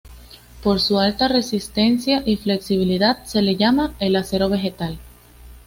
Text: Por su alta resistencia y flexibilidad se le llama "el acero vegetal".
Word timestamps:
Por 0.63 0.79
su 0.79 0.97
alta 0.97 1.27
resistencia 1.27 2.23
y 2.25 2.35
flexibilidad 2.37 3.23
se 3.25 3.43
le 3.43 3.55
llama 3.55 3.93
"el 3.99 4.15
acero 4.15 4.49
vegetal". 4.49 4.97